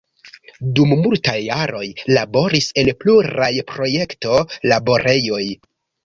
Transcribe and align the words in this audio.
Dum 0.77 0.93
multaj 0.99 1.33
jaroj 1.47 1.83
laboris 2.15 2.69
en 2.83 2.89
pluraj 3.03 3.49
projekto-laborejoj. 3.73 5.43